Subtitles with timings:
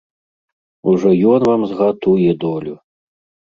[0.93, 2.73] Ужо ён вам згатуе долю!